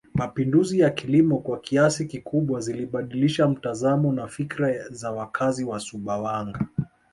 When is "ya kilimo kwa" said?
0.79-1.59